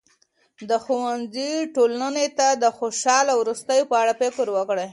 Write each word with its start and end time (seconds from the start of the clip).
د 0.69 0.71
ښوونځي 0.83 1.51
ټولنې 1.75 2.27
ته 2.37 2.47
د 2.63 2.65
خوشاله 2.77 3.33
وروستیو 3.37 3.89
په 3.91 3.95
اړه 4.01 4.13
فکر 4.21 4.45
وکړي. 4.53 4.87